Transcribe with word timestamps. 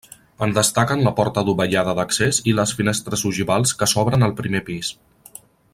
En 0.45 0.53
destaquen 0.53 1.03
la 1.07 1.11
porta 1.19 1.43
dovellada 1.49 1.93
d'accés 1.99 2.41
i 2.53 2.57
les 2.61 2.73
finestres 2.79 3.27
ogivals 3.33 3.75
que 3.83 3.89
s'obren 3.93 4.29
al 4.29 4.35
primer 4.41 4.63
pis. 4.71 4.91